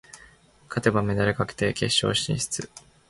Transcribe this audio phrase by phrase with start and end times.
[0.67, 2.71] 勝てばメダル確定、決勝進出。